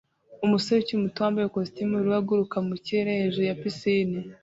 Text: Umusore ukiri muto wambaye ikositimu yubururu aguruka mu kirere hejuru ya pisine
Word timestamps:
Umusore 0.45 0.77
ukiri 0.79 1.03
muto 1.03 1.17
wambaye 1.19 1.45
ikositimu 1.47 1.91
yubururu 1.95 2.17
aguruka 2.21 2.57
mu 2.67 2.75
kirere 2.85 3.11
hejuru 3.19 3.45
ya 3.49 3.57
pisine 3.61 4.17